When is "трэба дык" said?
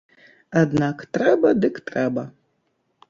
1.17-1.75